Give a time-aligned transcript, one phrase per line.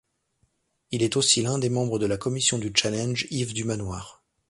[0.89, 4.23] Il est aussi l’un des membres de la commission du Challenge Yves du Manoir.